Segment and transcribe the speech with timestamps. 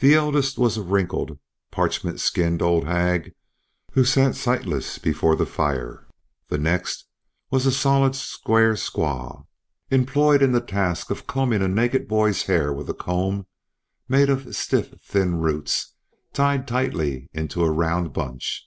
[0.00, 1.38] The eldest was a wrinkled,
[1.70, 3.34] parchment skinned old hag
[3.92, 6.08] who sat sightless before the fire;
[6.48, 7.04] the next
[7.50, 9.44] was a solid square squaw,
[9.90, 13.44] employed in the task of combing a naked boy's hair with a comb
[14.08, 15.92] made of stiff thin roots
[16.32, 18.66] tied tightly in a round bunch.